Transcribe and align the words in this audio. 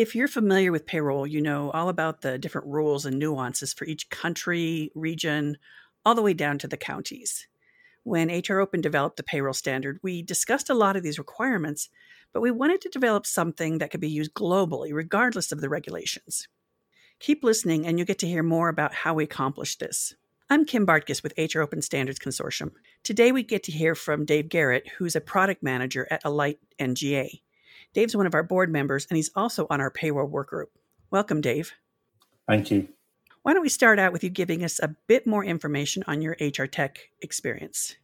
If 0.00 0.14
you're 0.14 0.28
familiar 0.28 0.72
with 0.72 0.86
payroll, 0.86 1.26
you 1.26 1.42
know 1.42 1.70
all 1.72 1.90
about 1.90 2.22
the 2.22 2.38
different 2.38 2.68
rules 2.68 3.04
and 3.04 3.18
nuances 3.18 3.74
for 3.74 3.84
each 3.84 4.08
country, 4.08 4.90
region, 4.94 5.58
all 6.06 6.14
the 6.14 6.22
way 6.22 6.32
down 6.32 6.56
to 6.60 6.66
the 6.66 6.78
counties. 6.78 7.46
When 8.04 8.30
HR 8.30 8.60
Open 8.60 8.80
developed 8.80 9.18
the 9.18 9.22
payroll 9.22 9.52
standard, 9.52 10.00
we 10.02 10.22
discussed 10.22 10.70
a 10.70 10.74
lot 10.74 10.96
of 10.96 11.02
these 11.02 11.18
requirements, 11.18 11.90
but 12.32 12.40
we 12.40 12.50
wanted 12.50 12.80
to 12.80 12.88
develop 12.88 13.26
something 13.26 13.76
that 13.76 13.90
could 13.90 14.00
be 14.00 14.08
used 14.08 14.32
globally, 14.32 14.88
regardless 14.90 15.52
of 15.52 15.60
the 15.60 15.68
regulations. 15.68 16.48
Keep 17.18 17.44
listening, 17.44 17.86
and 17.86 17.98
you'll 17.98 18.06
get 18.06 18.20
to 18.20 18.26
hear 18.26 18.42
more 18.42 18.70
about 18.70 18.94
how 18.94 19.12
we 19.12 19.24
accomplished 19.24 19.80
this. 19.80 20.14
I'm 20.48 20.64
Kim 20.64 20.86
Bartkus 20.86 21.22
with 21.22 21.34
HR 21.36 21.60
Open 21.60 21.82
Standards 21.82 22.18
Consortium. 22.18 22.70
Today 23.04 23.32
we 23.32 23.42
get 23.42 23.64
to 23.64 23.72
hear 23.72 23.94
from 23.94 24.24
Dave 24.24 24.48
Garrett, 24.48 24.88
who's 24.96 25.14
a 25.14 25.20
product 25.20 25.62
manager 25.62 26.08
at 26.10 26.24
Alight 26.24 26.58
NGA. 26.80 27.42
Dave's 27.92 28.16
one 28.16 28.26
of 28.26 28.34
our 28.34 28.44
board 28.44 28.70
members, 28.70 29.06
and 29.10 29.16
he's 29.16 29.30
also 29.34 29.66
on 29.68 29.80
our 29.80 29.90
payroll 29.90 30.28
work 30.28 30.50
group. 30.50 30.70
Welcome, 31.10 31.40
Dave. 31.40 31.72
Thank 32.46 32.70
you. 32.70 32.88
Why 33.42 33.52
don't 33.52 33.62
we 33.62 33.68
start 33.68 33.98
out 33.98 34.12
with 34.12 34.22
you 34.22 34.30
giving 34.30 34.62
us 34.62 34.78
a 34.80 34.94
bit 35.08 35.26
more 35.26 35.44
information 35.44 36.04
on 36.06 36.22
your 36.22 36.36
HR 36.40 36.66
tech 36.66 37.10
experience? 37.20 37.96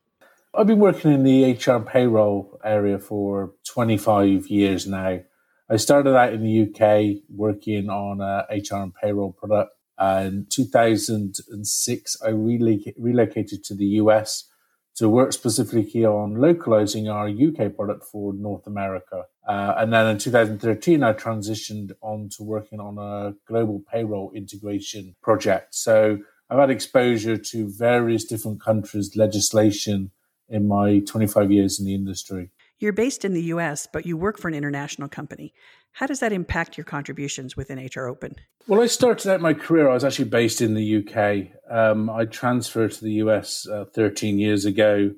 I've 0.54 0.66
been 0.66 0.80
working 0.80 1.12
in 1.12 1.22
the 1.22 1.52
HR 1.52 1.80
payroll 1.80 2.58
area 2.64 2.98
for 2.98 3.52
25 3.68 4.48
years 4.48 4.86
now. 4.86 5.20
I 5.68 5.76
started 5.76 6.16
out 6.16 6.32
in 6.32 6.42
the 6.42 6.62
UK 6.62 7.22
working 7.28 7.90
on 7.90 8.20
a 8.20 8.46
HR 8.50 8.82
and 8.82 8.94
payroll 8.94 9.32
product. 9.32 9.72
in 10.00 10.46
2006, 10.50 12.16
I 12.24 12.28
really 12.30 12.94
relocated 12.98 13.62
to 13.64 13.74
the 13.74 13.86
US 14.00 14.48
to 14.96 15.08
work 15.08 15.32
specifically 15.32 16.06
on 16.06 16.40
localizing 16.40 17.08
our 17.08 17.28
UK 17.28 17.76
product 17.76 18.04
for 18.04 18.32
North 18.32 18.66
America. 18.66 19.24
Uh, 19.46 19.74
and 19.78 19.92
then 19.92 20.06
in 20.08 20.18
2013, 20.18 21.02
I 21.02 21.12
transitioned 21.12 21.92
on 22.00 22.28
to 22.36 22.42
working 22.42 22.80
on 22.80 22.98
a 22.98 23.34
global 23.46 23.82
payroll 23.90 24.32
integration 24.34 25.14
project. 25.22 25.74
So 25.74 26.18
I've 26.50 26.58
had 26.58 26.70
exposure 26.70 27.36
to 27.36 27.68
various 27.68 28.24
different 28.24 28.60
countries' 28.60 29.16
legislation 29.16 30.10
in 30.48 30.66
my 30.66 31.00
25 31.00 31.50
years 31.50 31.78
in 31.78 31.86
the 31.86 31.94
industry. 31.94 32.50
You're 32.78 32.92
based 32.92 33.24
in 33.24 33.32
the 33.32 33.42
US, 33.44 33.88
but 33.90 34.04
you 34.04 34.16
work 34.16 34.38
for 34.38 34.48
an 34.48 34.54
international 34.54 35.08
company. 35.08 35.54
How 35.92 36.06
does 36.06 36.20
that 36.20 36.32
impact 36.32 36.76
your 36.76 36.84
contributions 36.84 37.56
within 37.56 37.78
HR 37.78 38.06
Open? 38.06 38.34
Well, 38.66 38.82
I 38.82 38.86
started 38.86 39.32
out 39.32 39.40
my 39.40 39.54
career, 39.54 39.88
I 39.88 39.94
was 39.94 40.04
actually 40.04 40.28
based 40.28 40.60
in 40.60 40.74
the 40.74 40.96
UK. 40.98 41.52
Um, 41.70 42.10
I 42.10 42.26
transferred 42.26 42.92
to 42.92 43.04
the 43.04 43.12
US 43.12 43.66
uh, 43.66 43.86
13 43.94 44.38
years 44.38 44.66
ago. 44.66 45.12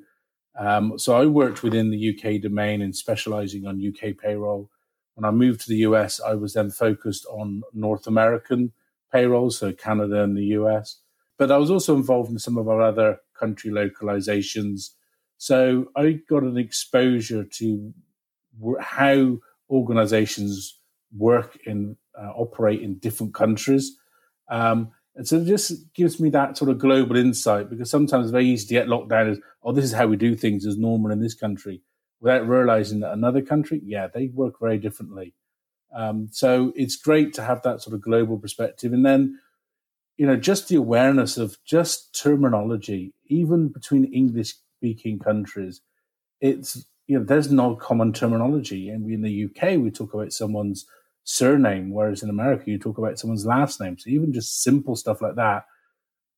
Um, 0.58 0.98
so 0.98 1.16
I 1.16 1.26
worked 1.26 1.62
within 1.62 1.90
the 1.90 2.10
UK 2.10 2.40
domain 2.40 2.82
and 2.82 2.94
specializing 2.94 3.66
on 3.66 3.84
UK 3.86 4.16
payroll. 4.16 4.70
When 5.14 5.24
I 5.24 5.30
moved 5.30 5.60
to 5.62 5.68
the 5.68 5.78
US, 5.78 6.20
I 6.20 6.34
was 6.34 6.54
then 6.54 6.70
focused 6.70 7.26
on 7.26 7.62
North 7.72 8.06
American 8.06 8.72
payroll, 9.12 9.50
so 9.50 9.72
Canada 9.72 10.22
and 10.22 10.36
the 10.36 10.46
US. 10.58 11.00
But 11.38 11.52
I 11.52 11.56
was 11.56 11.70
also 11.70 11.94
involved 11.96 12.30
in 12.30 12.38
some 12.38 12.58
of 12.58 12.68
our 12.68 12.82
other 12.82 13.18
country 13.38 13.70
localizations 13.70 14.90
so 15.38 15.86
I 15.96 16.20
got 16.28 16.42
an 16.42 16.58
exposure 16.58 17.44
to 17.44 17.94
how 18.80 19.38
organizations 19.70 20.80
work 21.16 21.56
and 21.64 21.96
uh, 22.20 22.32
operate 22.34 22.82
in 22.82 22.98
different 22.98 23.34
countries. 23.34 23.96
Um, 24.50 24.90
and 25.18 25.26
so 25.26 25.36
it 25.36 25.46
just 25.46 25.92
gives 25.94 26.20
me 26.20 26.30
that 26.30 26.56
sort 26.56 26.70
of 26.70 26.78
global 26.78 27.16
insight 27.16 27.68
because 27.68 27.90
sometimes 27.90 28.26
it's 28.26 28.32
very 28.32 28.46
easy 28.46 28.68
to 28.68 28.74
get 28.74 28.88
locked 28.88 29.08
down 29.08 29.28
as, 29.28 29.40
oh, 29.64 29.72
this 29.72 29.84
is 29.84 29.92
how 29.92 30.06
we 30.06 30.16
do 30.16 30.36
things 30.36 30.64
as 30.64 30.78
normal 30.78 31.10
in 31.10 31.18
this 31.18 31.34
country 31.34 31.82
without 32.20 32.46
realizing 32.46 33.00
that 33.00 33.12
another 33.12 33.42
country, 33.42 33.82
yeah, 33.84 34.06
they 34.06 34.28
work 34.28 34.60
very 34.60 34.78
differently. 34.78 35.34
Um, 35.92 36.28
so 36.30 36.72
it's 36.76 36.94
great 36.94 37.34
to 37.34 37.42
have 37.42 37.62
that 37.62 37.82
sort 37.82 37.94
of 37.94 38.00
global 38.00 38.38
perspective. 38.38 38.92
And 38.92 39.04
then, 39.04 39.40
you 40.18 40.26
know, 40.26 40.36
just 40.36 40.68
the 40.68 40.76
awareness 40.76 41.36
of 41.36 41.58
just 41.64 42.14
terminology, 42.14 43.12
even 43.26 43.68
between 43.68 44.04
English 44.12 44.54
speaking 44.76 45.18
countries, 45.18 45.80
it's 46.40 46.86
you 47.08 47.18
know 47.18 47.24
there's 47.24 47.50
no 47.50 47.74
common 47.74 48.12
terminology. 48.12 48.88
And 48.88 49.10
in 49.10 49.22
the 49.22 49.46
UK, 49.46 49.80
we 49.80 49.90
talk 49.90 50.14
about 50.14 50.32
someone's 50.32 50.86
surname, 51.28 51.92
whereas 51.92 52.22
in 52.22 52.30
America, 52.30 52.70
you 52.70 52.78
talk 52.78 52.96
about 52.96 53.18
someone's 53.18 53.44
last 53.44 53.80
name. 53.80 53.98
So 53.98 54.08
even 54.08 54.32
just 54.32 54.62
simple 54.62 54.96
stuff 54.96 55.20
like 55.20 55.36
that, 55.36 55.66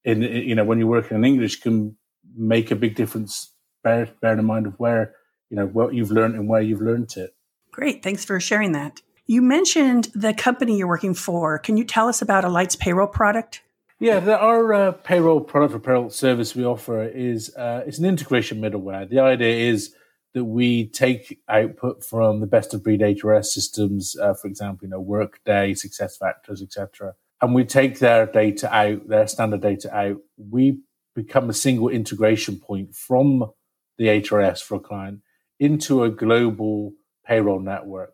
in 0.05 0.23
you 0.23 0.55
know 0.55 0.65
when 0.65 0.79
you're 0.79 0.89
working 0.89 1.17
in 1.17 1.25
English, 1.25 1.61
can 1.61 1.97
make 2.37 2.71
a 2.71 2.77
big 2.77 2.97
difference. 2.97 3.55
Bear, 3.83 4.11
bear 4.21 4.39
in 4.39 4.45
mind 4.45 4.67
of 4.67 4.75
where 4.79 5.15
you 5.49 5.57
know 5.57 5.67
what 5.67 5.95
you've 5.95 6.11
learned 6.11 6.35
and 6.35 6.49
where 6.49 6.61
you've 6.61 6.83
learned 6.83 7.17
it. 7.17 7.35
Great, 7.71 8.03
thanks 8.03 8.25
for 8.25 8.41
sharing 8.41 8.73
that. 8.73 9.01
You 9.27 9.43
mentioned 9.43 10.11
the 10.13 10.35
company 10.35 10.77
you're 10.77 10.89
working 10.89 11.15
for. 11.15 11.59
Can 11.59 11.77
you 11.77 11.85
tell 11.85 12.09
us 12.09 12.21
about 12.21 12.45
Alight's 12.45 12.75
payroll 12.75 13.07
product? 13.07 13.63
Yeah, 14.01 14.19
the, 14.19 14.37
our 14.37 14.73
uh, 14.73 14.93
payroll 14.93 15.41
product 15.41 15.75
or 15.75 15.79
payroll 15.79 16.11
service 16.11 16.57
we 16.57 16.65
offer 16.65 17.05
is 17.05 17.55
uh, 17.55 17.85
it's 17.87 17.99
an 17.99 18.07
integration 18.07 18.61
middleware. 18.61 19.09
The 19.09 19.21
idea 19.21 19.71
is 19.71 19.95
that 20.35 20.45
we 20.45 20.87
take 20.89 21.41
output 21.49 22.05
from 22.05 22.41
the 22.41 22.47
best 22.47 22.73
of 22.73 22.85
breed 22.85 23.01
HRS 23.01 23.47
systems, 23.47 24.17
uh, 24.17 24.35
for 24.35 24.47
example, 24.49 24.87
you 24.87 24.91
know, 24.91 25.01
Workday, 25.01 25.73
SuccessFactors, 25.73 26.63
etc., 26.63 27.15
and 27.43 27.55
we 27.55 27.65
take 27.65 27.99
their 27.99 28.27
data 28.27 28.73
out, 28.75 29.09
their 29.09 29.27
standard 29.27 29.63
data 29.63 29.95
out. 29.97 30.19
We 30.37 30.81
become 31.15 31.49
a 31.49 31.55
single 31.55 31.89
integration 31.89 32.59
point 32.59 32.95
from 32.95 33.51
the 33.97 34.07
HRS 34.07 34.63
for 34.63 34.77
a 34.77 34.81
client 34.81 35.21
into 35.59 36.05
a 36.05 36.11
global 36.11 36.93
payroll 37.27 37.61
network. 37.61 38.13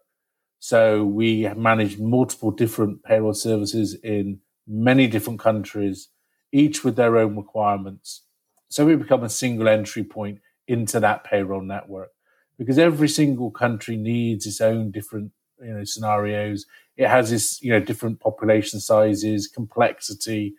So 0.58 1.04
we 1.04 1.48
manage 1.54 1.98
multiple 1.98 2.50
different 2.50 3.02
payroll 3.02 3.34
services 3.34 3.94
in 3.94 4.40
many 4.66 5.06
different 5.06 5.38
countries, 5.38 6.08
each 6.52 6.84
with 6.84 6.96
their 6.96 7.16
own 7.16 7.36
requirements. 7.36 8.22
So 8.68 8.86
we 8.86 8.96
become 8.96 9.22
a 9.22 9.28
single 9.28 9.68
entry 9.68 10.02
point 10.02 10.40
into 10.68 11.00
that 11.00 11.24
payroll 11.24 11.62
network 11.62 12.10
because 12.58 12.78
every 12.78 13.08
single 13.08 13.50
country 13.50 13.96
needs 13.96 14.46
its 14.46 14.60
own 14.60 14.90
different 14.90 15.32
you 15.60 15.72
know 15.72 15.84
scenarios. 15.84 16.66
It 16.96 17.08
has 17.08 17.32
its 17.32 17.62
you 17.62 17.72
know 17.72 17.80
different 17.80 18.20
population 18.20 18.80
sizes, 18.80 19.48
complexity. 19.48 20.54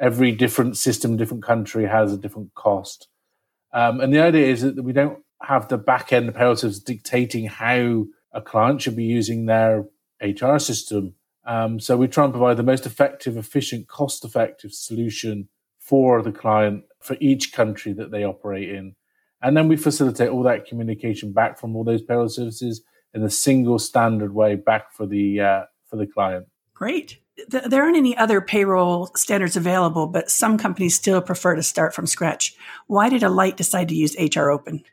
Every 0.00 0.32
different 0.32 0.78
system, 0.78 1.16
different 1.16 1.42
country 1.42 1.86
has 1.86 2.12
a 2.12 2.18
different 2.18 2.54
cost. 2.54 3.08
Um, 3.72 4.00
and 4.00 4.12
the 4.14 4.20
idea 4.20 4.46
is 4.46 4.62
that 4.62 4.82
we 4.82 4.94
don't 4.94 5.18
have 5.42 5.68
the 5.68 5.76
back 5.76 6.12
end 6.12 6.34
systems 6.34 6.80
dictating 6.80 7.46
how 7.46 8.06
a 8.32 8.40
client 8.40 8.80
should 8.80 8.96
be 8.96 9.04
using 9.04 9.46
their 9.46 9.84
HR 10.22 10.58
system 10.58 11.14
um, 11.44 11.80
so 11.80 11.96
we 11.96 12.08
try 12.08 12.24
and 12.24 12.32
provide 12.32 12.56
the 12.56 12.62
most 12.62 12.86
effective, 12.86 13.36
efficient, 13.36 13.88
cost 13.88 14.24
effective 14.24 14.72
solution 14.72 15.48
for 15.78 16.22
the 16.22 16.32
client 16.32 16.84
for 17.00 17.16
each 17.20 17.52
country 17.52 17.92
that 17.94 18.10
they 18.10 18.24
operate 18.24 18.68
in. 18.68 18.94
And 19.42 19.56
then 19.56 19.68
we 19.68 19.76
facilitate 19.76 20.28
all 20.28 20.42
that 20.42 20.66
communication 20.66 21.32
back 21.32 21.58
from 21.58 21.74
all 21.74 21.84
those 21.84 22.02
payroll 22.02 22.28
services 22.28 22.82
in 23.14 23.22
a 23.22 23.30
single 23.30 23.78
standard 23.78 24.34
way 24.34 24.54
back 24.54 24.92
for 24.92 25.06
the 25.06 25.40
uh, 25.40 25.62
for 25.86 25.96
the 25.96 26.06
client. 26.06 26.46
Great. 26.74 27.18
There 27.48 27.82
aren't 27.82 27.96
any 27.96 28.16
other 28.16 28.40
payroll 28.40 29.10
standards 29.16 29.56
available, 29.56 30.06
but 30.06 30.30
some 30.30 30.58
companies 30.58 30.94
still 30.94 31.22
prefer 31.22 31.54
to 31.54 31.62
start 31.62 31.94
from 31.94 32.06
scratch. 32.06 32.54
Why 32.86 33.08
did 33.08 33.22
Alight 33.22 33.56
decide 33.56 33.88
to 33.88 33.94
use 33.94 34.14
HR 34.18 34.50
Open? 34.50 34.84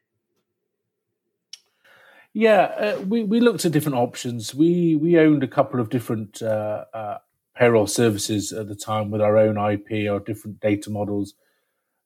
Yeah, 2.33 2.61
uh, 2.61 3.01
we 3.01 3.23
we 3.23 3.39
looked 3.39 3.65
at 3.65 3.71
different 3.71 3.97
options. 3.97 4.53
We 4.53 4.95
we 4.95 5.17
owned 5.17 5.43
a 5.43 5.47
couple 5.47 5.79
of 5.79 5.89
different 5.89 6.41
uh, 6.41 6.85
uh, 6.93 7.17
payroll 7.55 7.87
services 7.87 8.53
at 8.53 8.67
the 8.67 8.75
time 8.75 9.09
with 9.11 9.21
our 9.21 9.37
own 9.37 9.57
IP 9.57 10.09
or 10.09 10.19
different 10.19 10.59
data 10.59 10.89
models, 10.89 11.33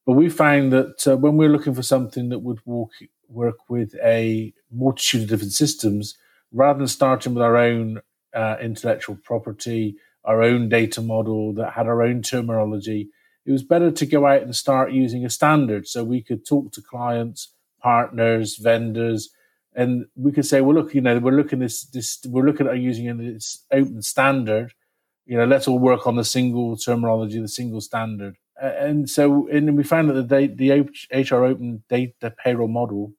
but 0.06 0.14
we 0.14 0.30
found 0.30 0.72
that 0.74 1.08
uh, 1.08 1.18
when 1.18 1.38
we 1.38 1.46
were 1.48 1.52
looking 1.54 1.76
for 1.76 1.84
something 1.84 2.30
that 2.30 2.40
would 2.40 2.60
work 2.66 2.90
work 3.28 3.70
with 3.70 3.96
a 4.04 4.54
multitude 4.72 5.22
of 5.24 5.30
different 5.30 5.54
systems, 5.54 6.18
rather 6.52 6.80
than 6.80 6.88
starting 6.88 7.34
with 7.34 7.44
our 7.44 7.56
own 7.56 8.02
uh, 8.36 8.58
intellectual 8.62 9.18
property, 9.24 9.96
our 10.26 10.42
own 10.42 10.68
data 10.68 11.02
model 11.02 11.54
that 11.54 11.74
had 11.74 11.88
our 11.88 12.02
own 12.02 12.22
terminology, 12.22 13.10
it 13.46 13.52
was 13.52 13.64
better 13.64 13.90
to 13.90 14.06
go 14.06 14.28
out 14.28 14.42
and 14.42 14.56
start 14.56 14.92
using 14.92 15.24
a 15.26 15.30
standard 15.30 15.88
so 15.88 16.04
we 16.04 16.22
could 16.22 16.46
talk 16.46 16.72
to 16.74 16.82
clients, 16.82 17.54
partners, 17.82 18.58
vendors 18.58 19.30
and 19.74 20.06
we 20.16 20.32
could 20.32 20.46
say, 20.46 20.62
well, 20.62 20.76
look, 20.76 20.94
you 20.94 21.02
know, 21.02 21.18
we're 21.20 21.32
looking 21.32 21.60
this, 21.60 21.84
this, 21.86 22.20
we're 22.26 22.46
looking 22.46 22.68
at 22.68 22.78
using 22.80 23.16
this 23.18 23.64
open 23.72 24.02
standard. 24.02 24.74
You 25.26 25.38
know, 25.38 25.46
let's 25.46 25.68
all 25.68 25.80
work 25.80 26.08
on 26.08 26.18
the 26.18 26.26
single 26.26 26.76
terminology, 26.76 27.40
the 27.40 27.48
single 27.48 27.80
standard. 27.80 28.36
And 28.62 29.10
so, 29.10 29.48
and 29.48 29.76
we 29.76 29.84
found 29.84 30.10
that 30.10 30.30
the 30.30 30.48
the 30.48 31.30
HR 31.32 31.44
Open 31.46 31.84
data 31.90 32.34
payroll 32.44 32.68
model 32.68 33.14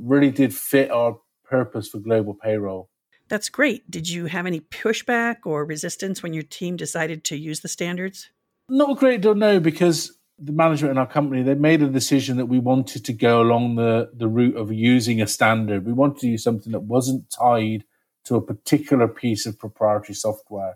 really 0.00 0.30
did 0.30 0.54
fit 0.54 0.90
our 0.90 1.18
purpose 1.44 1.88
for 1.88 1.98
global 1.98 2.34
payroll. 2.34 2.88
That's 3.28 3.50
great. 3.50 3.90
Did 3.90 4.08
you 4.08 4.26
have 4.26 4.46
any 4.46 4.60
pushback 4.60 5.38
or 5.44 5.64
resistance 5.64 6.22
when 6.22 6.32
your 6.32 6.42
team 6.42 6.76
decided 6.76 7.24
to 7.24 7.36
use 7.36 7.60
the 7.60 7.68
standards? 7.68 8.30
Not 8.70 8.90
a 8.90 8.94
great 8.94 9.20
deal, 9.20 9.34
no, 9.34 9.60
because 9.60 10.18
the 10.38 10.52
management 10.52 10.92
in 10.92 10.98
our 10.98 11.06
company, 11.06 11.42
they 11.42 11.54
made 11.54 11.82
a 11.82 11.88
decision 11.88 12.36
that 12.38 12.46
we 12.46 12.58
wanted 12.58 13.04
to 13.04 13.12
go 13.12 13.42
along 13.42 13.76
the, 13.76 14.10
the 14.14 14.28
route 14.28 14.56
of 14.56 14.72
using 14.72 15.20
a 15.20 15.26
standard. 15.26 15.84
We 15.84 15.92
wanted 15.92 16.20
to 16.20 16.28
use 16.28 16.44
something 16.44 16.72
that 16.72 16.82
wasn't 16.82 17.30
tied 17.30 17.84
to 18.24 18.36
a 18.36 18.40
particular 18.40 19.08
piece 19.08 19.46
of 19.46 19.58
proprietary 19.58 20.14
software. 20.14 20.74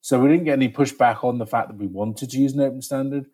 So 0.00 0.18
we 0.18 0.28
didn't 0.28 0.44
get 0.44 0.54
any 0.54 0.68
pushback 0.68 1.24
on 1.24 1.38
the 1.38 1.46
fact 1.46 1.68
that 1.68 1.78
we 1.78 1.86
wanted 1.86 2.30
to 2.30 2.38
use 2.38 2.52
an 2.54 2.60
open 2.60 2.82
standard, 2.82 3.26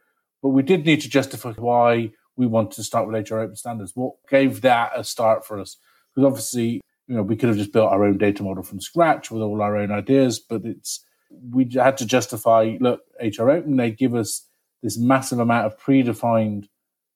but 0.43 0.51
we 0.51 0.63
did 0.63 0.85
need 0.85 1.01
to 1.03 1.09
justify 1.09 1.53
why 1.53 2.11
we 2.37 2.47
wanted 2.47 2.73
to 2.73 2.83
start 2.83 3.07
with 3.07 3.31
HR 3.31 3.39
open 3.39 3.57
standards. 3.57 3.93
What 3.95 4.15
gave 4.29 4.63
that 4.63 4.93
a 4.97 5.05
start 5.05 5.47
for 5.47 5.61
us? 5.61 5.77
Because 6.15 6.27
obviously, 6.27 6.81
you 7.07 7.17
know, 7.17 7.23
we 7.23 7.37
could 7.37 7.49
have 7.49 7.59
just 7.59 7.73
built 7.73 7.91
our 7.91 8.05
own 8.05 8.19
data 8.19 8.43
model 8.43 8.63
from 8.63 8.81
scratch 8.81 9.31
with 9.31 9.43
all 9.43 9.63
our 9.63 9.77
own 9.77 9.91
ideas, 9.91 10.39
but 10.39 10.65
it's 10.65 11.05
we 11.51 11.69
had 11.75 11.97
to 11.99 12.07
justify. 12.07 12.77
Look, 12.81 13.01
HR 13.21 13.51
open 13.51 13.77
they 13.77 13.91
give 13.91 14.15
us 14.15 14.47
this 14.83 14.99
massive 14.99 15.39
amount 15.39 15.67
of 15.67 15.79
predefined 15.79 16.69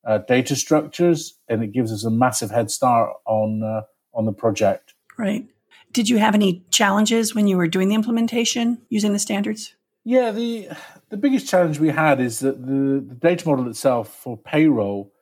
uh, 0.07 0.19
data 0.19 0.55
structures, 0.55 1.39
and 1.49 1.63
it 1.63 1.73
gives 1.73 1.93
us 1.93 2.05
a 2.05 2.11
massive 2.11 2.51
head 2.51 2.71
start 2.71 3.11
on 3.27 3.63
uh, 3.63 3.83
on 4.15 4.27
the 4.27 4.33
project. 4.33 4.95
Right. 5.19 5.47
Did 5.93 6.09
you 6.09 6.19
have 6.19 6.35
any 6.35 6.63
challenges 6.71 7.35
when 7.35 7.47
you 7.47 7.57
were 7.57 7.69
doing 7.69 7.89
the 7.89 7.95
implementation 7.95 8.83
using 8.89 9.13
the 9.13 9.19
standards? 9.19 9.75
Yeah, 10.07 10.31
the 10.31 10.69
the 11.11 11.17
biggest 11.17 11.49
challenge 11.49 11.81
we 11.81 11.89
had 11.89 12.21
is 12.21 12.39
that 12.39 12.65
the, 12.65 13.05
the 13.07 13.17
data 13.17 13.49
model 13.49 13.69
itself 13.69 14.09
for 14.09 14.37
payroll 14.39 15.13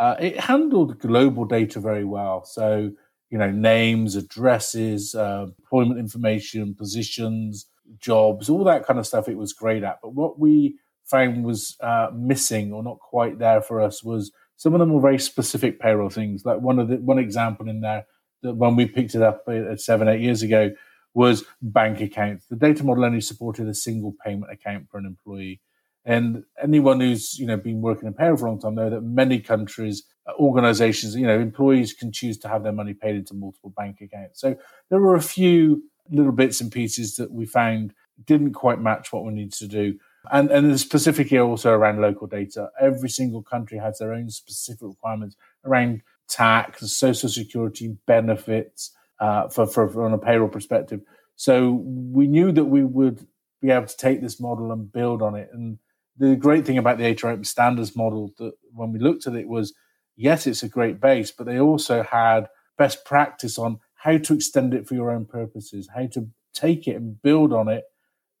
uh, 0.00 0.16
it 0.18 0.40
handled 0.40 0.98
global 0.98 1.44
data 1.44 1.78
very 1.78 2.04
well. 2.04 2.44
So 2.44 2.90
you 3.30 3.38
know, 3.38 3.52
names, 3.52 4.16
addresses, 4.16 5.14
uh, 5.14 5.46
employment 5.60 6.00
information, 6.00 6.74
positions, 6.74 7.66
jobs, 8.00 8.50
all 8.50 8.64
that 8.64 8.84
kind 8.84 8.98
of 8.98 9.06
stuff. 9.06 9.28
It 9.28 9.38
was 9.38 9.52
great 9.52 9.84
at. 9.84 10.00
But 10.02 10.14
what 10.14 10.40
we 10.40 10.76
found 11.04 11.44
was 11.44 11.76
uh, 11.80 12.08
missing 12.12 12.72
or 12.72 12.82
not 12.82 12.98
quite 12.98 13.38
there 13.38 13.62
for 13.62 13.80
us 13.80 14.02
was 14.02 14.32
some 14.56 14.74
of 14.74 14.80
them 14.80 14.92
were 14.92 15.00
very 15.00 15.20
specific 15.20 15.78
payroll 15.78 16.10
things. 16.10 16.44
Like 16.44 16.58
one 16.60 16.80
of 16.80 16.88
the 16.88 16.96
one 16.96 17.20
example 17.20 17.68
in 17.68 17.80
there 17.80 18.06
that 18.42 18.56
when 18.56 18.74
we 18.74 18.86
picked 18.86 19.14
it 19.14 19.22
up 19.22 19.44
uh, 19.46 19.76
seven, 19.76 20.08
eight 20.08 20.20
years 20.20 20.42
ago 20.42 20.72
was 21.14 21.44
bank 21.60 22.00
accounts. 22.00 22.46
The 22.46 22.56
data 22.56 22.84
model 22.84 23.04
only 23.04 23.20
supported 23.20 23.68
a 23.68 23.74
single 23.74 24.14
payment 24.24 24.52
account 24.52 24.88
for 24.90 24.98
an 24.98 25.06
employee. 25.06 25.60
And 26.04 26.44
anyone 26.60 27.00
who's 27.00 27.38
you 27.38 27.46
know 27.46 27.56
been 27.56 27.80
working 27.80 28.08
in 28.08 28.14
payroll 28.14 28.36
for 28.36 28.46
a 28.46 28.50
long 28.50 28.60
time 28.60 28.74
know 28.74 28.90
that 28.90 29.02
many 29.02 29.38
countries, 29.38 30.04
uh, 30.26 30.32
organizations, 30.38 31.14
you 31.14 31.26
know, 31.26 31.38
employees 31.38 31.92
can 31.92 32.10
choose 32.10 32.38
to 32.38 32.48
have 32.48 32.64
their 32.64 32.72
money 32.72 32.94
paid 32.94 33.14
into 33.14 33.34
multiple 33.34 33.72
bank 33.76 34.00
accounts. 34.00 34.40
So 34.40 34.56
there 34.90 35.00
were 35.00 35.14
a 35.14 35.22
few 35.22 35.84
little 36.10 36.32
bits 36.32 36.60
and 36.60 36.72
pieces 36.72 37.16
that 37.16 37.30
we 37.30 37.46
found 37.46 37.94
didn't 38.24 38.54
quite 38.54 38.80
match 38.80 39.12
what 39.12 39.24
we 39.24 39.32
needed 39.32 39.52
to 39.54 39.68
do. 39.68 39.98
And 40.30 40.50
and 40.50 40.78
specifically 40.78 41.38
also 41.38 41.70
around 41.70 42.00
local 42.00 42.26
data. 42.26 42.70
Every 42.80 43.08
single 43.08 43.42
country 43.42 43.78
has 43.78 43.98
their 43.98 44.12
own 44.12 44.28
specific 44.30 44.82
requirements 44.82 45.36
around 45.64 46.02
tax, 46.28 46.90
social 46.92 47.28
security 47.28 47.96
benefits 48.06 48.92
uh, 49.22 49.48
for, 49.48 49.68
for, 49.68 50.04
on 50.04 50.12
a 50.12 50.18
payroll 50.18 50.48
perspective. 50.48 51.00
So 51.36 51.80
we 51.84 52.26
knew 52.26 52.50
that 52.50 52.64
we 52.64 52.82
would 52.82 53.24
be 53.60 53.70
able 53.70 53.86
to 53.86 53.96
take 53.96 54.20
this 54.20 54.40
model 54.40 54.72
and 54.72 54.92
build 54.92 55.22
on 55.22 55.36
it. 55.36 55.48
And 55.52 55.78
the 56.18 56.34
great 56.34 56.66
thing 56.66 56.76
about 56.76 56.98
the 56.98 57.10
HR 57.12 57.28
Open 57.28 57.44
Standards 57.44 57.94
model 57.94 58.32
that 58.38 58.54
when 58.72 58.92
we 58.92 58.98
looked 58.98 59.28
at 59.28 59.36
it 59.36 59.46
was, 59.46 59.72
yes, 60.16 60.48
it's 60.48 60.64
a 60.64 60.68
great 60.68 61.00
base, 61.00 61.30
but 61.30 61.46
they 61.46 61.60
also 61.60 62.02
had 62.02 62.48
best 62.76 63.04
practice 63.04 63.58
on 63.58 63.78
how 63.94 64.18
to 64.18 64.34
extend 64.34 64.74
it 64.74 64.88
for 64.88 64.94
your 64.94 65.12
own 65.12 65.24
purposes, 65.24 65.88
how 65.94 66.06
to 66.08 66.28
take 66.52 66.88
it 66.88 66.96
and 66.96 67.22
build 67.22 67.52
on 67.52 67.68
it 67.68 67.84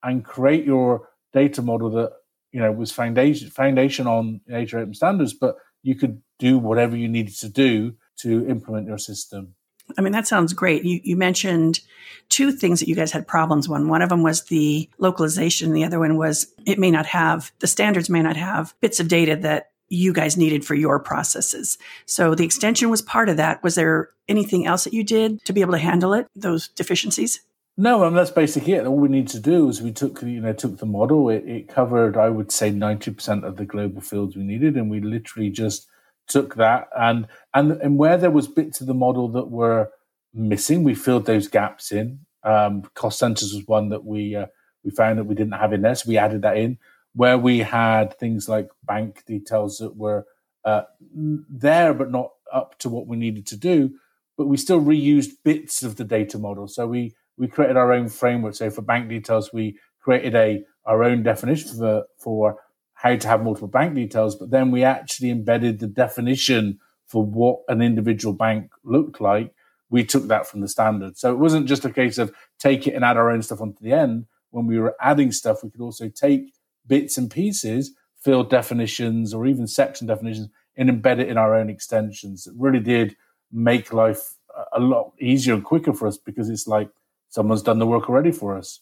and 0.02 0.24
create 0.24 0.64
your 0.64 1.08
data 1.32 1.62
model 1.62 1.90
that 1.90 2.12
you 2.50 2.60
know 2.60 2.72
was 2.72 2.90
foundation 2.90 3.48
foundation 3.48 4.08
on 4.08 4.40
HR 4.48 4.78
Open 4.78 4.94
Standards, 4.94 5.32
but 5.32 5.54
you 5.84 5.94
could 5.94 6.20
do 6.40 6.58
whatever 6.58 6.96
you 6.96 7.08
needed 7.08 7.36
to 7.36 7.48
do 7.48 7.94
to 8.18 8.46
implement 8.48 8.88
your 8.88 8.98
system. 8.98 9.54
I 9.96 10.00
mean, 10.00 10.12
that 10.12 10.26
sounds 10.26 10.52
great. 10.52 10.84
You, 10.84 11.00
you 11.02 11.16
mentioned 11.16 11.80
two 12.28 12.52
things 12.52 12.80
that 12.80 12.88
you 12.88 12.94
guys 12.94 13.12
had 13.12 13.26
problems 13.26 13.68
One, 13.68 13.88
One 13.88 14.02
of 14.02 14.08
them 14.08 14.22
was 14.22 14.44
the 14.44 14.88
localization. 14.98 15.72
The 15.72 15.84
other 15.84 15.98
one 15.98 16.16
was 16.16 16.52
it 16.66 16.78
may 16.78 16.90
not 16.90 17.06
have, 17.06 17.52
the 17.58 17.66
standards 17.66 18.08
may 18.08 18.22
not 18.22 18.36
have 18.36 18.74
bits 18.80 19.00
of 19.00 19.08
data 19.08 19.36
that 19.36 19.70
you 19.88 20.12
guys 20.12 20.38
needed 20.38 20.64
for 20.64 20.74
your 20.74 20.98
processes. 20.98 21.76
So 22.06 22.34
the 22.34 22.44
extension 22.44 22.88
was 22.88 23.02
part 23.02 23.28
of 23.28 23.36
that. 23.36 23.62
Was 23.62 23.74
there 23.74 24.08
anything 24.28 24.66
else 24.66 24.84
that 24.84 24.94
you 24.94 25.04
did 25.04 25.44
to 25.44 25.52
be 25.52 25.60
able 25.60 25.72
to 25.72 25.78
handle 25.78 26.14
it, 26.14 26.26
those 26.34 26.68
deficiencies? 26.68 27.40
No, 27.76 28.04
and 28.04 28.16
that's 28.16 28.30
basically 28.30 28.74
it. 28.74 28.86
All 28.86 28.96
we 28.96 29.08
need 29.08 29.28
to 29.28 29.40
do 29.40 29.68
is 29.68 29.80
we 29.80 29.92
took 29.92 30.22
you 30.22 30.40
know 30.40 30.52
took 30.52 30.78
the 30.78 30.86
model. 30.86 31.30
It, 31.30 31.44
it 31.46 31.68
covered, 31.68 32.18
I 32.18 32.28
would 32.28 32.52
say, 32.52 32.70
ninety 32.70 33.10
percent 33.10 33.44
of 33.44 33.56
the 33.56 33.64
global 33.64 34.02
fields 34.02 34.36
we 34.36 34.42
needed, 34.42 34.76
and 34.76 34.90
we 34.90 35.00
literally 35.00 35.48
just 35.48 35.88
took 36.32 36.54
that 36.56 36.88
and 36.98 37.26
and 37.54 37.72
and 37.72 37.98
where 37.98 38.16
there 38.16 38.30
was 38.30 38.48
bits 38.48 38.80
of 38.80 38.86
the 38.86 38.94
model 38.94 39.28
that 39.28 39.50
were 39.50 39.90
missing, 40.34 40.82
we 40.82 40.94
filled 40.94 41.26
those 41.26 41.48
gaps 41.48 41.92
in. 41.92 42.20
Um, 42.44 42.82
cost 42.94 43.18
centers 43.18 43.52
was 43.54 43.66
one 43.66 43.90
that 43.90 44.04
we 44.04 44.34
uh, 44.34 44.46
we 44.84 44.90
found 44.90 45.18
that 45.18 45.24
we 45.24 45.34
didn't 45.34 45.52
have 45.52 45.72
in 45.72 45.82
there, 45.82 45.94
so 45.94 46.08
we 46.08 46.18
added 46.18 46.42
that 46.42 46.56
in. 46.56 46.78
Where 47.14 47.38
we 47.38 47.58
had 47.58 48.18
things 48.18 48.48
like 48.48 48.68
bank 48.84 49.24
details 49.26 49.78
that 49.78 49.96
were 49.96 50.24
uh, 50.64 50.82
there 51.14 51.92
but 51.92 52.10
not 52.10 52.30
up 52.52 52.78
to 52.78 52.88
what 52.88 53.06
we 53.06 53.16
needed 53.16 53.46
to 53.48 53.56
do, 53.56 53.90
but 54.36 54.46
we 54.46 54.56
still 54.56 54.80
reused 54.80 55.30
bits 55.44 55.82
of 55.82 55.96
the 55.96 56.04
data 56.04 56.38
model. 56.38 56.66
So 56.68 56.86
we 56.86 57.14
we 57.36 57.48
created 57.48 57.76
our 57.76 57.92
own 57.92 58.08
framework. 58.08 58.54
So 58.54 58.70
for 58.70 58.82
bank 58.82 59.08
details, 59.08 59.52
we 59.52 59.78
created 60.00 60.34
a 60.34 60.64
our 60.84 61.04
own 61.04 61.22
definition 61.22 61.76
for 61.76 62.04
for 62.18 62.56
how 63.02 63.16
to 63.16 63.26
have 63.26 63.42
multiple 63.42 63.66
bank 63.66 63.96
details, 63.96 64.36
but 64.36 64.50
then 64.50 64.70
we 64.70 64.84
actually 64.84 65.28
embedded 65.28 65.80
the 65.80 65.88
definition 65.88 66.78
for 67.04 67.24
what 67.24 67.58
an 67.66 67.82
individual 67.82 68.32
bank 68.32 68.70
looked 68.84 69.20
like. 69.20 69.52
We 69.90 70.04
took 70.04 70.28
that 70.28 70.46
from 70.46 70.60
the 70.60 70.68
standard. 70.68 71.18
So 71.18 71.32
it 71.32 71.38
wasn't 71.38 71.66
just 71.66 71.84
a 71.84 71.90
case 71.90 72.16
of 72.16 72.32
take 72.60 72.86
it 72.86 72.94
and 72.94 73.04
add 73.04 73.16
our 73.16 73.28
own 73.28 73.42
stuff 73.42 73.60
onto 73.60 73.82
the 73.82 73.92
end. 73.92 74.26
When 74.50 74.68
we 74.68 74.78
were 74.78 74.94
adding 75.00 75.32
stuff, 75.32 75.64
we 75.64 75.70
could 75.70 75.80
also 75.80 76.08
take 76.08 76.54
bits 76.86 77.18
and 77.18 77.28
pieces, 77.28 77.92
field 78.22 78.48
definitions, 78.48 79.34
or 79.34 79.46
even 79.46 79.66
section 79.66 80.06
definitions, 80.06 80.48
and 80.76 80.88
embed 80.88 81.18
it 81.18 81.28
in 81.28 81.36
our 81.36 81.56
own 81.56 81.70
extensions. 81.70 82.46
It 82.46 82.54
really 82.56 82.78
did 82.78 83.16
make 83.50 83.92
life 83.92 84.36
a 84.72 84.78
lot 84.78 85.10
easier 85.18 85.54
and 85.54 85.64
quicker 85.64 85.92
for 85.92 86.06
us 86.06 86.18
because 86.18 86.48
it's 86.48 86.68
like 86.68 86.88
someone's 87.30 87.62
done 87.62 87.80
the 87.80 87.86
work 87.86 88.08
already 88.08 88.30
for 88.30 88.56
us. 88.56 88.78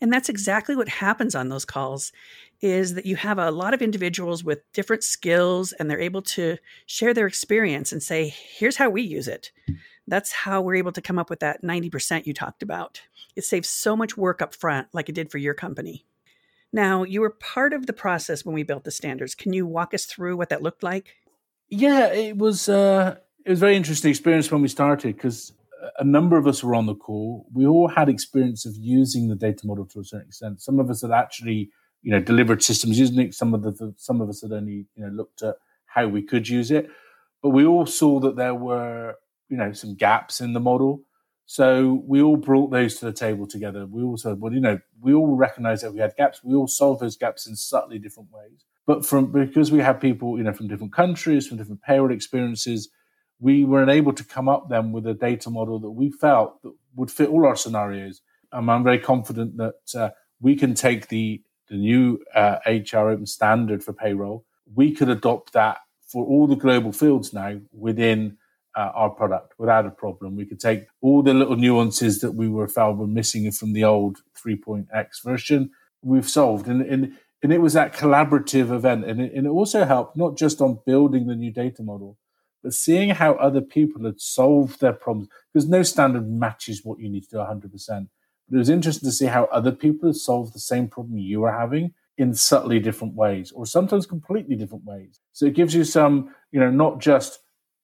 And 0.00 0.12
that's 0.12 0.28
exactly 0.28 0.76
what 0.76 0.88
happens 0.88 1.34
on 1.34 1.48
those 1.48 1.64
calls 1.64 2.12
is 2.60 2.94
that 2.94 3.06
you 3.06 3.16
have 3.16 3.38
a 3.38 3.50
lot 3.50 3.74
of 3.74 3.82
individuals 3.82 4.42
with 4.42 4.60
different 4.72 5.04
skills 5.04 5.72
and 5.72 5.90
they're 5.90 6.00
able 6.00 6.22
to 6.22 6.56
share 6.86 7.12
their 7.12 7.26
experience 7.26 7.92
and 7.92 8.02
say, 8.02 8.28
here's 8.28 8.76
how 8.76 8.88
we 8.88 9.02
use 9.02 9.28
it. 9.28 9.50
That's 10.06 10.32
how 10.32 10.60
we're 10.60 10.76
able 10.76 10.92
to 10.92 11.02
come 11.02 11.18
up 11.18 11.30
with 11.30 11.40
that 11.40 11.62
90% 11.62 12.26
you 12.26 12.34
talked 12.34 12.62
about. 12.62 13.02
It 13.36 13.44
saves 13.44 13.68
so 13.68 13.96
much 13.96 14.16
work 14.16 14.40
up 14.42 14.54
front, 14.54 14.88
like 14.92 15.08
it 15.08 15.14
did 15.14 15.30
for 15.30 15.38
your 15.38 15.54
company. 15.54 16.04
Now, 16.72 17.04
you 17.04 17.20
were 17.20 17.30
part 17.30 17.72
of 17.72 17.86
the 17.86 17.92
process 17.92 18.44
when 18.44 18.54
we 18.54 18.64
built 18.64 18.84
the 18.84 18.90
standards. 18.90 19.34
Can 19.34 19.52
you 19.52 19.66
walk 19.66 19.94
us 19.94 20.06
through 20.06 20.36
what 20.36 20.48
that 20.48 20.62
looked 20.62 20.82
like? 20.82 21.16
Yeah, 21.68 22.12
it 22.12 22.36
was 22.36 22.68
uh, 22.68 23.16
it 23.44 23.50
was 23.50 23.58
a 23.58 23.60
very 23.60 23.76
interesting 23.76 24.10
experience 24.10 24.50
when 24.50 24.60
we 24.60 24.68
started 24.68 25.16
because 25.16 25.52
a 25.98 26.04
number 26.04 26.36
of 26.36 26.46
us 26.46 26.62
were 26.62 26.74
on 26.74 26.86
the 26.86 26.94
call. 26.94 27.46
We 27.52 27.66
all 27.66 27.88
had 27.88 28.08
experience 28.08 28.66
of 28.66 28.74
using 28.76 29.28
the 29.28 29.36
data 29.36 29.66
model 29.66 29.86
to 29.86 30.00
a 30.00 30.04
certain 30.04 30.28
extent. 30.28 30.62
Some 30.62 30.78
of 30.78 30.90
us 30.90 31.02
had 31.02 31.10
actually 31.10 31.70
you 32.02 32.10
know 32.10 32.20
delivered 32.20 32.62
systems 32.62 32.98
using 32.98 33.20
it. 33.20 33.34
Some 33.34 33.54
of 33.54 33.62
the 33.62 33.94
some 33.96 34.20
of 34.20 34.28
us 34.28 34.42
had 34.42 34.52
only 34.52 34.86
you 34.94 35.04
know 35.04 35.08
looked 35.08 35.42
at 35.42 35.56
how 35.86 36.08
we 36.08 36.22
could 36.22 36.48
use 36.48 36.70
it, 36.70 36.88
but 37.42 37.50
we 37.50 37.64
all 37.64 37.86
saw 37.86 38.20
that 38.20 38.36
there 38.36 38.54
were 38.54 39.14
you 39.48 39.56
know 39.56 39.72
some 39.72 39.94
gaps 39.94 40.40
in 40.40 40.52
the 40.52 40.60
model. 40.60 41.02
So 41.46 42.02
we 42.06 42.22
all 42.22 42.36
brought 42.36 42.70
those 42.70 42.96
to 42.96 43.04
the 43.04 43.12
table 43.12 43.46
together. 43.46 43.86
We 43.86 44.02
all 44.02 44.16
said, 44.16 44.40
well, 44.40 44.52
you 44.52 44.60
know, 44.60 44.78
we 45.02 45.12
all 45.12 45.36
recognized 45.36 45.84
that 45.84 45.92
we 45.92 46.00
had 46.00 46.16
gaps. 46.16 46.42
We 46.42 46.54
all 46.54 46.66
solved 46.66 47.02
those 47.02 47.18
gaps 47.18 47.46
in 47.46 47.54
subtly 47.54 47.98
different 47.98 48.30
ways. 48.32 48.64
But 48.86 49.04
from 49.04 49.30
because 49.30 49.70
we 49.70 49.80
have 49.80 50.00
people, 50.00 50.38
you 50.38 50.44
know, 50.44 50.52
from 50.52 50.68
different 50.68 50.94
countries, 50.94 51.46
from 51.46 51.58
different 51.58 51.82
payroll 51.82 52.12
experiences, 52.12 52.88
we 53.40 53.64
were 53.64 53.88
able 53.88 54.12
to 54.12 54.24
come 54.24 54.48
up 54.48 54.68
then 54.68 54.92
with 54.92 55.06
a 55.06 55.14
data 55.14 55.50
model 55.50 55.78
that 55.80 55.90
we 55.90 56.10
felt 56.10 56.62
that 56.62 56.72
would 56.94 57.10
fit 57.10 57.28
all 57.28 57.46
our 57.46 57.56
scenarios. 57.56 58.22
And 58.52 58.70
I'm 58.70 58.84
very 58.84 59.00
confident 59.00 59.56
that 59.56 59.74
uh, 59.94 60.10
we 60.40 60.56
can 60.56 60.74
take 60.74 61.08
the 61.08 61.42
the 61.68 61.76
new 61.76 62.22
uh, 62.34 62.58
HR 62.66 63.10
open 63.10 63.26
standard 63.26 63.82
for 63.82 63.92
payroll, 63.92 64.44
we 64.74 64.92
could 64.92 65.08
adopt 65.08 65.52
that 65.52 65.78
for 66.06 66.24
all 66.24 66.46
the 66.46 66.56
global 66.56 66.92
fields 66.92 67.32
now 67.32 67.58
within 67.72 68.36
uh, 68.76 68.90
our 68.94 69.10
product 69.10 69.54
without 69.58 69.86
a 69.86 69.90
problem. 69.90 70.36
We 70.36 70.46
could 70.46 70.60
take 70.60 70.86
all 71.00 71.22
the 71.22 71.34
little 71.34 71.56
nuances 71.56 72.20
that 72.20 72.32
we 72.32 72.48
were 72.48 72.68
felt 72.68 72.96
were 72.96 73.06
missing 73.06 73.50
from 73.52 73.72
the 73.72 73.84
old 73.84 74.18
3.x 74.44 75.20
version. 75.20 75.70
We've 76.02 76.28
solved, 76.28 76.66
and 76.66 76.82
and, 76.82 77.16
and 77.42 77.52
it 77.52 77.60
was 77.60 77.72
that 77.74 77.94
collaborative 77.94 78.70
event, 78.70 79.04
and 79.04 79.20
it, 79.20 79.32
and 79.32 79.46
it 79.46 79.50
also 79.50 79.84
helped 79.84 80.16
not 80.16 80.36
just 80.36 80.60
on 80.60 80.80
building 80.84 81.26
the 81.26 81.36
new 81.36 81.52
data 81.52 81.82
model, 81.82 82.18
but 82.64 82.74
seeing 82.74 83.10
how 83.10 83.34
other 83.34 83.60
people 83.60 84.04
had 84.04 84.20
solved 84.20 84.80
their 84.80 84.92
problems. 84.92 85.28
Because 85.52 85.68
no 85.68 85.84
standard 85.84 86.28
matches 86.28 86.84
what 86.84 86.98
you 86.98 87.08
need 87.08 87.22
to 87.22 87.30
do 87.30 87.38
100 87.38 87.70
percent 87.70 88.08
but 88.48 88.56
it 88.56 88.58
was 88.58 88.70
interesting 88.70 89.08
to 89.08 89.12
see 89.12 89.26
how 89.26 89.44
other 89.46 89.72
people 89.72 90.08
had 90.08 90.16
solved 90.16 90.54
the 90.54 90.60
same 90.60 90.88
problem 90.88 91.18
you 91.18 91.40
were 91.40 91.52
having 91.52 91.94
in 92.16 92.34
subtly 92.34 92.78
different 92.78 93.14
ways, 93.14 93.50
or 93.52 93.66
sometimes 93.66 94.06
completely 94.06 94.54
different 94.54 94.84
ways. 94.84 95.20
So 95.32 95.46
it 95.46 95.54
gives 95.54 95.74
you 95.74 95.82
some, 95.84 96.34
you 96.52 96.60
know, 96.60 96.70
not 96.70 97.00
just 97.00 97.40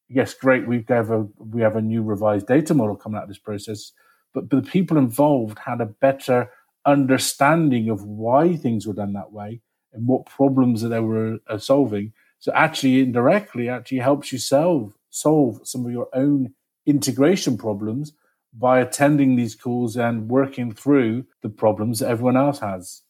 yes, 0.08 0.34
great, 0.34 0.66
we 0.66 0.84
have 0.88 1.10
a 1.10 1.26
we 1.38 1.62
have 1.62 1.76
a 1.76 1.82
new 1.82 2.02
revised 2.02 2.46
data 2.46 2.74
model 2.74 2.96
coming 2.96 3.16
out 3.16 3.24
of 3.24 3.28
this 3.28 3.38
process, 3.38 3.92
but, 4.34 4.48
but 4.48 4.64
the 4.64 4.70
people 4.70 4.98
involved 4.98 5.58
had 5.60 5.80
a 5.80 5.86
better 5.86 6.50
understanding 6.86 7.88
of 7.88 8.04
why 8.04 8.56
things 8.56 8.86
were 8.86 8.94
done 8.94 9.12
that 9.12 9.32
way 9.32 9.60
and 9.92 10.06
what 10.06 10.26
problems 10.26 10.82
that 10.82 10.88
they 10.88 11.00
were 11.00 11.38
uh, 11.48 11.58
solving. 11.58 12.12
So 12.40 12.52
actually, 12.54 13.00
indirectly, 13.00 13.68
actually 13.68 13.98
helps 13.98 14.32
you 14.32 14.38
solve 14.38 14.94
solve 15.10 15.60
some 15.64 15.84
of 15.84 15.92
your 15.92 16.08
own 16.14 16.54
integration 16.86 17.58
problems 17.58 18.12
by 18.52 18.80
attending 18.80 19.36
these 19.36 19.54
calls 19.54 19.96
and 19.96 20.28
working 20.28 20.72
through 20.72 21.24
the 21.42 21.48
problems 21.48 21.98
that 21.98 22.08
everyone 22.08 22.36
else 22.36 22.60
has. 22.60 23.02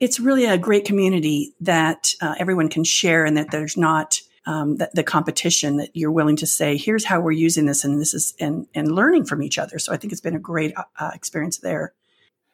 It's 0.00 0.20
really 0.20 0.44
a 0.44 0.58
great 0.58 0.84
community 0.84 1.54
that 1.60 2.14
uh, 2.20 2.34
everyone 2.38 2.68
can 2.68 2.84
share, 2.84 3.24
and 3.24 3.36
that 3.36 3.50
there's 3.50 3.76
not 3.76 4.20
um, 4.46 4.76
the, 4.76 4.90
the, 4.92 5.02
competition 5.02 5.78
that 5.78 5.90
you're 5.94 6.12
willing 6.12 6.36
to 6.36 6.46
say, 6.46 6.76
here's 6.76 7.04
how 7.04 7.20
we're 7.20 7.32
using 7.32 7.64
this, 7.64 7.84
and 7.84 8.00
this 8.00 8.12
is 8.12 8.34
and 8.38 8.66
and 8.74 8.92
learning 8.92 9.24
from 9.24 9.42
each 9.42 9.58
other. 9.58 9.78
So 9.78 9.92
I 9.92 9.96
think 9.96 10.12
it's 10.12 10.20
been 10.20 10.36
a 10.36 10.40
great 10.40 10.74
uh, 10.98 11.10
experience 11.14 11.58
there. 11.58 11.94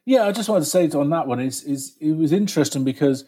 Yeah, 0.05 0.27
I 0.27 0.33
just 0.33 0.49
wanted 0.49 0.65
to 0.65 0.71
say 0.71 0.89
on 0.91 1.11
that 1.11 1.27
one 1.27 1.41
is 1.41 1.65
is 1.65 1.97
it 2.01 2.13
was 2.13 2.33
interesting 2.33 2.85
because 2.85 3.25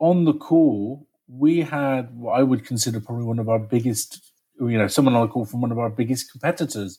on 0.00 0.24
the 0.24 0.34
call 0.34 1.06
we 1.28 1.62
had 1.62 2.14
what 2.16 2.38
I 2.38 2.42
would 2.42 2.64
consider 2.64 3.00
probably 3.00 3.24
one 3.24 3.38
of 3.38 3.48
our 3.48 3.58
biggest, 3.58 4.32
you 4.60 4.78
know, 4.78 4.88
someone 4.88 5.14
on 5.14 5.26
the 5.26 5.32
call 5.32 5.44
from 5.44 5.60
one 5.60 5.72
of 5.72 5.78
our 5.78 5.90
biggest 5.90 6.30
competitors. 6.30 6.98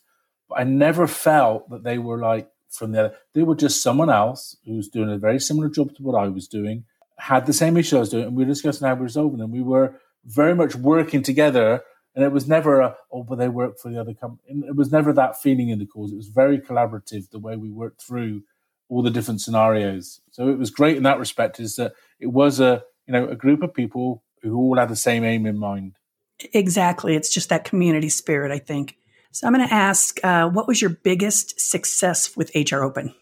But 0.50 0.60
I 0.60 0.64
never 0.64 1.08
felt 1.08 1.70
that 1.70 1.84
they 1.84 1.98
were 1.98 2.20
like 2.20 2.50
from 2.70 2.92
the 2.92 3.06
other. 3.06 3.16
They 3.34 3.44
were 3.44 3.56
just 3.56 3.82
someone 3.82 4.10
else 4.10 4.58
who 4.66 4.76
was 4.76 4.90
doing 4.90 5.12
a 5.12 5.18
very 5.18 5.40
similar 5.40 5.70
job 5.70 5.96
to 5.96 6.04
what 6.04 6.16
I 6.16 6.28
was 6.28 6.48
doing, 6.48 6.86
had 7.18 7.46
the 7.46 7.54
same 7.54 7.78
issue 7.78 7.98
I 7.98 8.02
was 8.02 8.10
doing, 8.10 8.26
and 8.26 8.36
we 8.36 8.44
were 8.44 8.50
discussing 8.50 8.88
how 8.88 8.94
we 8.94 9.00
were 9.00 9.06
resolving 9.06 9.40
them. 9.40 9.52
We 9.52 9.62
were 9.62 9.96
very 10.26 10.56
much 10.56 10.76
working 10.76 11.22
together, 11.24 11.82
and 12.16 12.24
it 12.24 12.32
was 12.32 12.48
never 12.48 12.82
a, 12.82 12.96
oh, 13.12 13.24
but 13.24 13.38
they 13.38 13.48
work 13.48 13.78
for 13.80 13.90
the 13.92 14.00
other 14.00 14.14
company. 14.14 14.64
It 14.68 14.76
was 14.76 14.92
never 14.92 15.14
that 15.14 15.40
feeling 15.42 15.70
in 15.70 15.80
the 15.80 15.86
calls. 15.86 16.12
It 16.12 16.18
was 16.18 16.28
very 16.28 16.60
collaborative 16.60 17.30
the 17.30 17.40
way 17.40 17.56
we 17.56 17.70
worked 17.70 18.02
through 18.02 18.44
all 18.90 19.02
the 19.02 19.10
different 19.10 19.42
scenarios. 19.42 20.22
So 20.32 20.50
it 20.50 20.58
was 20.58 20.70
great 20.70 20.98
in 20.98 21.04
that 21.04 21.20
respect. 21.20 21.60
Is 21.60 21.76
that 21.76 21.94
it 22.20 22.28
was 22.28 22.60
a 22.60 22.84
you 23.08 23.14
know 23.14 23.28
a 23.28 23.36
group 23.36 23.64
of 23.64 23.74
people 23.74 24.24
who 24.42 24.56
all 24.56 24.78
had 24.78 24.90
the 24.90 24.96
same 24.96 25.24
aim 25.24 25.46
in 25.46 25.58
mind. 25.58 25.98
Exactly, 26.54 27.16
it's 27.16 27.34
just 27.34 27.50
that 27.50 27.66
community 27.66 28.10
spirit. 28.10 28.52
I 28.52 28.60
think. 28.60 28.98
So 29.32 29.46
I'm 29.46 29.54
going 29.54 29.68
to 29.68 29.74
ask, 29.74 30.24
uh, 30.24 30.48
what 30.48 30.66
was 30.66 30.82
your 30.82 30.92
biggest 30.92 31.60
success 31.60 32.38
with 32.38 32.56
HR 32.56 32.84
Open? 32.84 33.14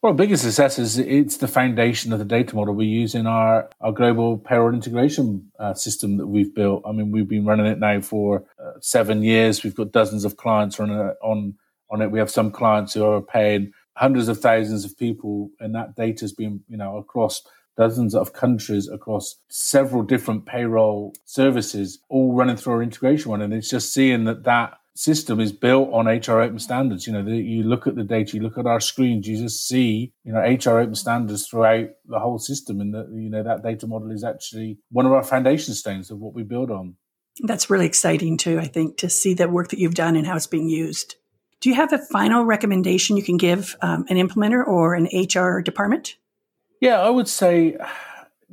Well, 0.00 0.14
biggest 0.14 0.42
success 0.42 0.78
is 0.78 0.96
it's 0.96 1.36
the 1.36 1.48
foundation 1.48 2.14
of 2.14 2.18
the 2.18 2.24
data 2.24 2.56
model 2.56 2.72
we 2.74 2.86
use 2.86 3.14
in 3.14 3.26
our, 3.26 3.68
our 3.82 3.92
global 3.92 4.38
payroll 4.38 4.72
integration 4.72 5.52
uh, 5.58 5.74
system 5.74 6.16
that 6.16 6.28
we've 6.28 6.54
built. 6.54 6.82
I 6.86 6.92
mean, 6.92 7.12
we've 7.12 7.28
been 7.28 7.44
running 7.44 7.66
it 7.66 7.78
now 7.78 8.00
for 8.00 8.46
uh, 8.58 8.80
seven 8.80 9.22
years. 9.22 9.62
We've 9.62 9.74
got 9.74 9.92
dozens 9.92 10.24
of 10.24 10.38
clients 10.38 10.80
on, 10.80 10.90
on, 10.90 11.54
on 11.90 12.00
it. 12.00 12.10
We 12.10 12.18
have 12.18 12.30
some 12.30 12.50
clients 12.50 12.94
who 12.94 13.04
are 13.04 13.20
paying 13.20 13.72
hundreds 13.92 14.28
of 14.28 14.40
thousands 14.40 14.86
of 14.86 14.96
people, 14.96 15.50
and 15.60 15.74
that 15.74 15.94
data 15.94 16.22
has 16.22 16.32
been, 16.32 16.62
you 16.68 16.78
know, 16.78 16.96
across 16.96 17.42
dozens 17.80 18.14
of 18.14 18.34
countries 18.34 18.90
across 18.90 19.36
several 19.48 20.02
different 20.02 20.44
payroll 20.44 21.14
services, 21.24 21.98
all 22.10 22.34
running 22.34 22.56
through 22.56 22.74
our 22.74 22.82
integration 22.82 23.30
one. 23.30 23.40
And 23.40 23.54
it's 23.54 23.70
just 23.70 23.94
seeing 23.94 24.24
that 24.24 24.44
that 24.44 24.74
system 24.94 25.40
is 25.40 25.50
built 25.50 25.90
on 25.90 26.06
HR 26.06 26.42
open 26.42 26.58
standards. 26.58 27.06
You 27.06 27.14
know, 27.14 27.22
the, 27.22 27.38
you 27.38 27.62
look 27.62 27.86
at 27.86 27.96
the 27.96 28.04
data, 28.04 28.36
you 28.36 28.42
look 28.42 28.58
at 28.58 28.66
our 28.66 28.80
screens, 28.80 29.26
you 29.26 29.38
just 29.38 29.66
see, 29.66 30.12
you 30.24 30.32
know, 30.34 30.40
HR 30.40 30.80
open 30.80 30.94
standards 30.94 31.46
throughout 31.46 31.88
the 32.06 32.18
whole 32.18 32.38
system. 32.38 32.82
And 32.82 32.92
that, 32.92 33.08
you 33.14 33.30
know, 33.30 33.42
that 33.42 33.62
data 33.62 33.86
model 33.86 34.10
is 34.10 34.24
actually 34.24 34.78
one 34.90 35.06
of 35.06 35.12
our 35.12 35.24
foundation 35.24 35.72
stones 35.72 36.10
of 36.10 36.18
what 36.18 36.34
we 36.34 36.42
build 36.42 36.70
on. 36.70 36.96
That's 37.38 37.70
really 37.70 37.86
exciting 37.86 38.36
too, 38.36 38.58
I 38.58 38.66
think, 38.66 38.98
to 38.98 39.08
see 39.08 39.32
the 39.32 39.48
work 39.48 39.70
that 39.70 39.78
you've 39.78 39.94
done 39.94 40.16
and 40.16 40.26
how 40.26 40.36
it's 40.36 40.46
being 40.46 40.68
used. 40.68 41.14
Do 41.60 41.70
you 41.70 41.76
have 41.76 41.94
a 41.94 41.98
final 42.12 42.44
recommendation 42.44 43.16
you 43.16 43.22
can 43.22 43.38
give 43.38 43.74
um, 43.80 44.04
an 44.10 44.18
implementer 44.18 44.66
or 44.66 44.94
an 44.94 45.08
HR 45.14 45.62
department? 45.62 46.16
Yeah, 46.80 47.00
I 47.00 47.10
would 47.10 47.28
say 47.28 47.76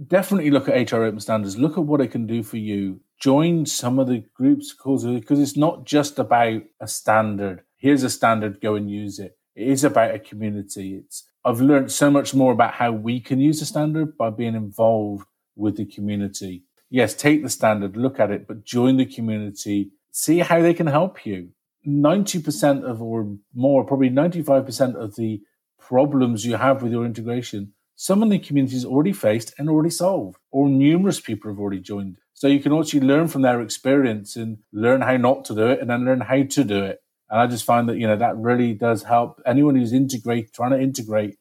definitely 0.06 0.52
look 0.52 0.68
at 0.68 0.92
HR 0.92 1.04
Open 1.04 1.22
Standards. 1.22 1.58
Look 1.58 1.78
at 1.78 1.86
what 1.86 2.02
it 2.02 2.10
can 2.10 2.28
do 2.28 2.44
for 2.44 2.58
you. 2.58 3.00
Join 3.20 3.66
some 3.66 4.00
of 4.00 4.08
the 4.08 4.24
groups 4.36 4.74
because 4.74 5.40
it's 5.40 5.58
not 5.58 5.86
just 5.86 6.20
about 6.20 6.62
a 6.82 6.88
standard. 6.88 7.64
Here's 7.78 8.04
a 8.04 8.10
standard, 8.10 8.60
go 8.62 8.76
and 8.76 8.92
use 8.92 9.18
it. 9.18 9.38
It 9.56 9.70
is 9.70 9.84
about 9.84 10.14
a 10.14 10.20
community. 10.20 10.96
It's 10.96 11.24
I've 11.46 11.62
learned 11.62 11.92
so 11.92 12.12
much 12.12 12.34
more 12.34 12.52
about 12.52 12.74
how 12.74 12.92
we 12.92 13.22
can 13.22 13.40
use 13.40 13.62
a 13.62 13.66
standard 13.66 14.18
by 14.18 14.30
being 14.30 14.56
involved 14.56 15.26
with 15.56 15.78
the 15.78 15.86
community. 15.86 16.64
Yes, 16.90 17.14
take 17.14 17.42
the 17.42 17.50
standard, 17.50 17.96
look 17.96 18.20
at 18.20 18.32
it, 18.32 18.46
but 18.48 18.66
join 18.66 18.98
the 18.98 19.06
community, 19.06 19.92
see 20.12 20.40
how 20.40 20.62
they 20.62 20.74
can 20.74 20.88
help 20.88 21.26
you. 21.26 21.50
90% 21.88 22.84
of 22.84 23.02
or 23.02 23.38
more, 23.56 23.86
probably 23.86 24.10
95% 24.10 24.96
of 24.96 25.16
the 25.16 25.42
problems 25.80 26.46
you 26.46 26.58
have 26.58 26.84
with 26.84 26.92
your 26.92 27.06
integration 27.06 27.74
some 28.00 28.22
of 28.22 28.30
the 28.30 28.38
communities 28.38 28.86
already 28.86 29.12
faced 29.12 29.56
and 29.58 29.70
already 29.70 29.90
solved, 29.90 30.38
or 30.52 30.70
numerous 30.70 31.20
people 31.20 31.50
have 31.52 31.60
already 31.60 31.80
joined. 31.80 32.18
So 32.36 32.48
you 32.48 32.60
can 32.60 32.72
actually 32.72 33.00
learn 33.02 33.28
from 33.28 33.42
their 33.42 33.60
experience 33.60 34.36
and 34.36 34.60
learn 34.72 35.02
how 35.02 35.18
not 35.18 35.44
to 35.46 35.56
do 35.56 35.66
it 35.66 35.82
and 35.82 35.90
then 35.90 36.06
learn 36.06 36.22
how 36.22 36.44
to 36.44 36.64
do 36.64 36.84
it. 36.84 37.00
And 37.30 37.42
I 37.42 37.48
just 37.48 37.66
find 37.66 37.90
that, 37.90 37.98
you 37.98 38.06
know, 38.06 38.16
that 38.16 38.38
really 38.38 38.76
does 38.76 39.02
help 39.02 39.42
anyone 39.48 39.76
who's 39.76 39.94
integrate, 39.94 40.54
trying 40.54 40.72
to 40.72 40.80
integrate 40.80 41.38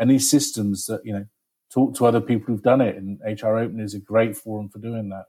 any 0.00 0.18
systems 0.18 0.86
that, 0.86 1.00
you 1.04 1.12
know, 1.12 1.26
talk 1.72 1.94
to 1.94 2.06
other 2.06 2.20
people 2.20 2.46
who've 2.48 2.62
done 2.62 2.80
it. 2.80 2.96
And 2.96 3.20
HR 3.24 3.56
Open 3.58 3.78
is 3.78 3.94
a 3.94 4.00
great 4.00 4.36
forum 4.36 4.68
for 4.68 4.80
doing 4.80 5.10
that. 5.10 5.26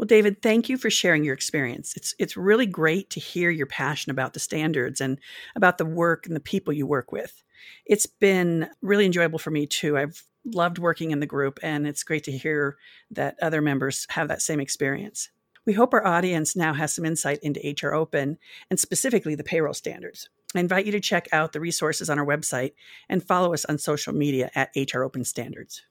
Well, 0.00 0.06
David, 0.06 0.40
thank 0.40 0.70
you 0.70 0.78
for 0.78 0.88
sharing 0.88 1.24
your 1.24 1.34
experience. 1.34 1.94
It's 1.94 2.14
it's 2.18 2.34
really 2.34 2.64
great 2.64 3.10
to 3.10 3.20
hear 3.20 3.50
your 3.50 3.66
passion 3.66 4.10
about 4.10 4.32
the 4.32 4.40
standards 4.40 4.98
and 4.98 5.18
about 5.54 5.76
the 5.76 5.84
work 5.84 6.26
and 6.26 6.34
the 6.34 6.40
people 6.40 6.72
you 6.72 6.86
work 6.86 7.12
with. 7.12 7.42
It's 7.84 8.06
been 8.06 8.70
really 8.80 9.04
enjoyable 9.04 9.38
for 9.38 9.50
me 9.50 9.66
too. 9.66 9.98
I've 9.98 10.24
loved 10.46 10.78
working 10.78 11.10
in 11.10 11.20
the 11.20 11.26
group, 11.26 11.58
and 11.62 11.86
it's 11.86 12.02
great 12.02 12.24
to 12.24 12.32
hear 12.32 12.78
that 13.10 13.36
other 13.42 13.60
members 13.60 14.06
have 14.08 14.28
that 14.28 14.40
same 14.40 14.58
experience. 14.58 15.28
We 15.66 15.74
hope 15.74 15.92
our 15.92 16.06
audience 16.06 16.56
now 16.56 16.72
has 16.72 16.94
some 16.94 17.04
insight 17.04 17.40
into 17.42 17.60
HR 17.60 17.92
Open 17.92 18.38
and 18.70 18.80
specifically 18.80 19.34
the 19.34 19.44
payroll 19.44 19.74
standards. 19.74 20.30
I 20.54 20.60
invite 20.60 20.86
you 20.86 20.92
to 20.92 21.00
check 21.00 21.28
out 21.30 21.52
the 21.52 21.60
resources 21.60 22.08
on 22.08 22.18
our 22.18 22.24
website 22.24 22.72
and 23.10 23.22
follow 23.22 23.52
us 23.52 23.66
on 23.66 23.76
social 23.76 24.14
media 24.14 24.50
at 24.54 24.70
HR 24.74 25.02
Open 25.02 25.24
Standards. 25.24 25.82